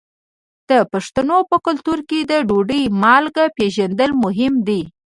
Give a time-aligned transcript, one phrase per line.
[0.69, 4.81] د پښتنو په کلتور کې د ډوډۍ مالګه پیژندل مهم دي.